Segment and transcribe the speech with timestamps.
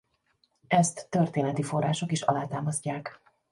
[0.67, 3.21] Ezt történeti források is alátámasztják.